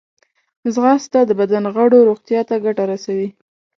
ځغاسته 0.73 1.19
د 1.25 1.31
بدن 1.39 1.63
د 1.65 1.67
غړو 1.75 1.99
روغتیا 2.09 2.41
ته 2.49 2.55
ګټه 2.65 2.83
رسوي 2.91 3.29